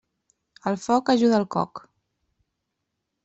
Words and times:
El 0.71 0.77
foc 0.85 1.11
ajuda 1.15 1.37
el 1.41 1.45
coc. 1.57 1.83